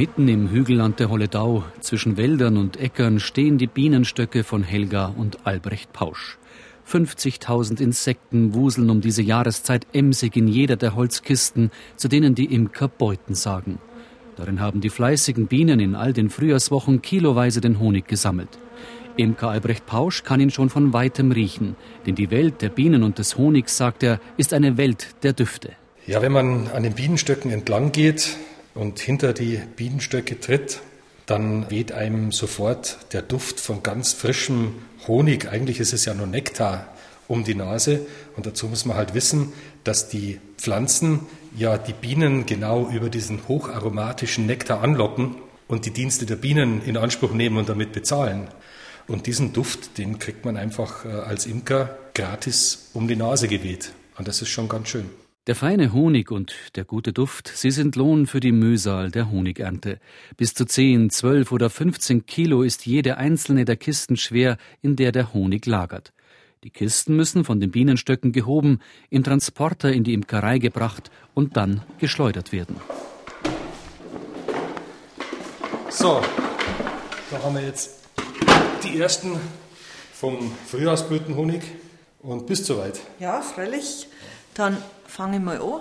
[0.00, 5.46] Mitten im Hügelland der Holledau, zwischen Wäldern und Äckern, stehen die Bienenstöcke von Helga und
[5.46, 6.38] Albrecht Pausch.
[6.90, 12.88] 50.000 Insekten wuseln um diese Jahreszeit emsig in jeder der Holzkisten, zu denen die Imker
[12.88, 13.78] Beuten sagen.
[14.36, 18.58] Darin haben die fleißigen Bienen in all den Frühjahrswochen kiloweise den Honig gesammelt.
[19.18, 21.76] Imker Albrecht Pausch kann ihn schon von weitem riechen,
[22.06, 25.72] denn die Welt der Bienen und des Honigs, sagt er, ist eine Welt der Düfte.
[26.06, 28.38] Ja, wenn man an den Bienenstöcken entlang geht,
[28.74, 30.80] und hinter die Bienenstöcke tritt,
[31.26, 34.74] dann weht einem sofort der Duft von ganz frischem
[35.06, 36.88] Honig, eigentlich ist es ja nur Nektar,
[37.28, 38.06] um die Nase.
[38.36, 39.52] Und dazu muss man halt wissen,
[39.84, 41.20] dass die Pflanzen
[41.56, 45.36] ja die Bienen genau über diesen hocharomatischen Nektar anlocken
[45.68, 48.48] und die Dienste der Bienen in Anspruch nehmen und damit bezahlen.
[49.06, 53.92] Und diesen Duft, den kriegt man einfach äh, als Imker gratis um die Nase geweht.
[54.18, 55.08] Und das ist schon ganz schön.
[55.50, 59.98] Der feine Honig und der gute Duft, sie sind Lohn für die Mühsal der Honigernte.
[60.36, 65.10] Bis zu 10, 12 oder 15 Kilo ist jede einzelne der Kisten schwer, in der
[65.10, 66.12] der Honig lagert.
[66.62, 71.82] Die Kisten müssen von den Bienenstöcken gehoben, in Transporter in die Imkerei gebracht und dann
[71.98, 72.76] geschleudert werden.
[75.88, 76.22] So,
[77.32, 78.04] da haben wir jetzt
[78.84, 79.32] die ersten
[80.12, 81.62] vom Frühjahrsblütenhonig
[82.20, 83.00] und bis soweit.
[83.18, 84.06] Ja, freilich.
[84.54, 85.80] Dann fange ich mal an.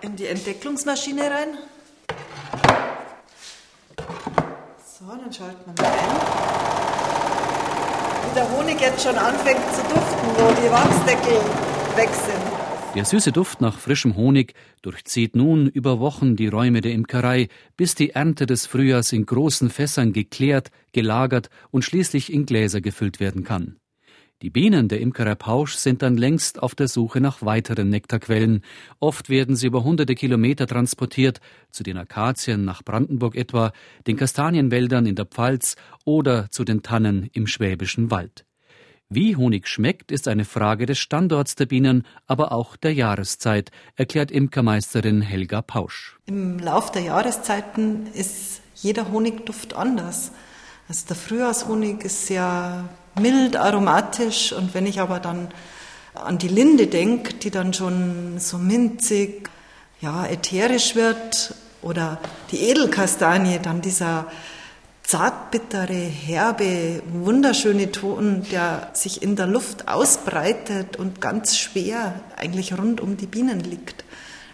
[0.00, 1.58] In die Entdeckungsmaschine rein.
[4.98, 6.16] So, dann schalten wir mal ein.
[8.24, 11.40] Wie der Honig jetzt schon anfängt zu duften, wo die Wachsdeckel
[11.96, 12.56] weg sind.
[12.94, 17.94] Der süße Duft nach frischem Honig durchzieht nun über Wochen die Räume der Imkerei, bis
[17.94, 23.44] die Ernte des Frühjahrs in großen Fässern geklärt, gelagert und schließlich in Gläser gefüllt werden
[23.44, 23.76] kann.
[24.42, 28.62] Die Bienen der Imkerei Pausch sind dann längst auf der Suche nach weiteren Nektarquellen.
[29.00, 33.72] Oft werden sie über hunderte Kilometer transportiert, zu den Akazien nach Brandenburg etwa,
[34.06, 38.44] den Kastanienwäldern in der Pfalz oder zu den Tannen im Schwäbischen Wald.
[39.08, 44.30] Wie Honig schmeckt, ist eine Frage des Standorts der Bienen, aber auch der Jahreszeit, erklärt
[44.30, 46.18] Imkermeisterin Helga Pausch.
[46.26, 50.32] Im Lauf der Jahreszeiten ist jeder Honigduft anders.
[50.88, 52.90] Also der Frühjahrshonig ist sehr
[53.20, 55.48] mild, aromatisch und wenn ich aber dann
[56.14, 59.50] an die Linde denke, die dann schon so minzig,
[60.00, 62.18] ja, ätherisch wird oder
[62.50, 64.26] die Edelkastanie, dann dieser
[65.02, 73.00] zartbittere, herbe, wunderschöne Ton, der sich in der Luft ausbreitet und ganz schwer eigentlich rund
[73.00, 74.04] um die Bienen liegt.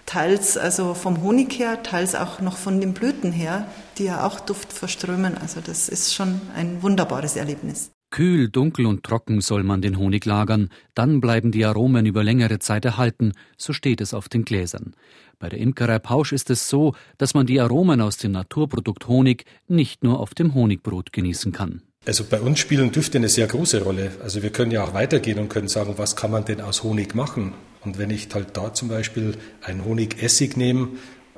[0.05, 4.41] Teils also vom Honig her, teils auch noch von den Blüten her, die ja auch
[4.41, 5.39] Duft verströmen.
[5.39, 7.91] Also das ist schon ein wunderbares Erlebnis.
[8.13, 12.61] Kühl, dunkel und trocken soll man den Honig lagern, dann bleiben die Aromen über längere
[12.61, 14.95] Zeit erhalten, so steht es auf den Gläsern.
[15.41, 19.45] Bei der Imkerei Pausch ist es so, dass man die Aromen aus dem Naturprodukt Honig
[19.67, 21.83] nicht nur auf dem Honigbrot genießen kann.
[22.07, 24.13] Also bei uns spielen Düfte eine sehr große Rolle.
[24.23, 27.15] Also wir können ja auch weitergehen und können sagen, was kann man denn aus Honig
[27.15, 27.55] machen?
[27.85, 30.89] Und wenn ich halt da zum Beispiel einen Honigessig nehme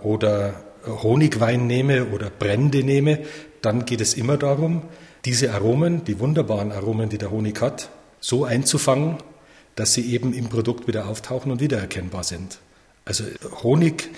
[0.02, 3.20] oder Honigwein nehme oder Brände nehme,
[3.62, 4.82] dann geht es immer darum,
[5.24, 7.88] diese Aromen, die wunderbaren Aromen, die der Honig hat,
[8.20, 9.16] so einzufangen,
[9.74, 12.58] dass sie eben im Produkt wieder auftauchen und wiedererkennbar sind.
[13.04, 13.24] Also
[13.62, 14.10] Honig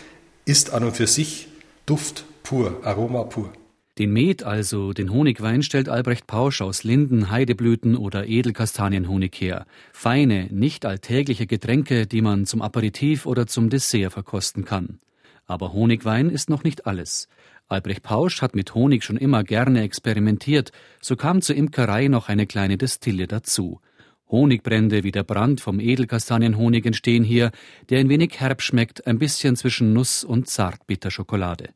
[0.44, 1.49] ist an und für sich
[1.87, 3.53] Duft pur, Aroma pur.
[3.98, 9.65] Den Met, also den Honigwein, stellt Albrecht Pausch aus Linden, Heideblüten oder Edelkastanienhonig her.
[9.93, 14.98] Feine, nicht alltägliche Getränke, die man zum Aperitif oder zum Dessert verkosten kann.
[15.47, 17.29] Aber Honigwein ist noch nicht alles.
[17.69, 20.71] Albrecht Pausch hat mit Honig schon immer gerne experimentiert,
[21.01, 23.81] so kam zur Imkerei noch eine kleine Destille dazu.
[24.29, 27.53] Honigbrände wie der Brand vom Edelkastanienhonig entstehen hier,
[27.91, 31.71] der ein wenig herb schmeckt, ein bisschen zwischen Nuss und Zartbitterschokolade.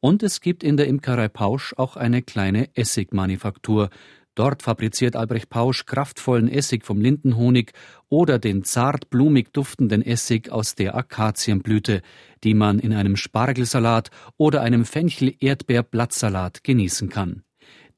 [0.00, 3.90] Und es gibt in der Imkerei Pausch auch eine kleine Essigmanufaktur,
[4.34, 7.72] Dort fabriziert Albrecht Pausch kraftvollen Essig vom Lindenhonig
[8.08, 12.00] oder den zart blumig duftenden Essig aus der Akazienblüte,
[12.42, 17.42] die man in einem Spargelsalat oder einem Fenchel-Erdbeer-Blattsalat genießen kann.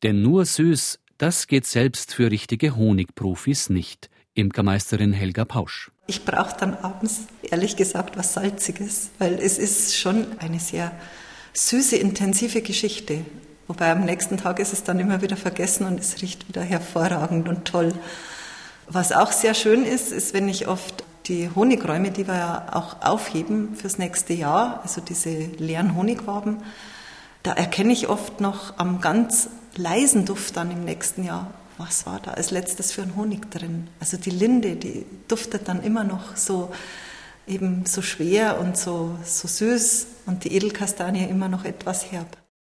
[0.02, 4.10] Denn nur süß, das geht selbst für richtige Honigprofis nicht.
[4.34, 5.92] Imkermeisterin Helga Pausch.
[6.08, 10.90] Ich brauche dann abends, ehrlich gesagt, was Salziges, weil es ist schon eine sehr
[11.52, 13.24] süße, intensive Geschichte.
[13.66, 17.48] Wobei am nächsten Tag ist es dann immer wieder vergessen und es riecht wieder hervorragend
[17.48, 17.92] und toll.
[18.86, 23.00] Was auch sehr schön ist, ist, wenn ich oft die Honigräume, die wir ja auch
[23.00, 26.58] aufheben fürs nächste Jahr, also diese leeren Honigwaben,
[27.42, 32.20] da erkenne ich oft noch am ganz leisen Duft dann im nächsten Jahr, was war
[32.20, 33.88] da als letztes für ein Honig drin.
[34.00, 36.70] Also die Linde, die duftet dann immer noch so
[37.46, 42.43] eben so schwer und so, so süß und die Edelkastanie immer noch etwas herb.